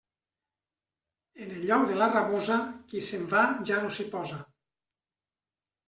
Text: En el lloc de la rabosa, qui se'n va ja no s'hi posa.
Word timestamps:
En 1.43 1.51
el 1.57 1.61
lloc 1.67 1.85
de 1.93 1.99
la 2.01 2.09
rabosa, 2.15 2.59
qui 2.91 3.05
se'n 3.11 3.31
va 3.37 3.47
ja 3.71 3.81
no 3.87 3.95
s'hi 3.99 4.11
posa. 4.19 4.45